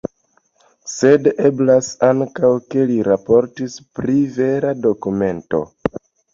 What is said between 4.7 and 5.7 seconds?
dokumento.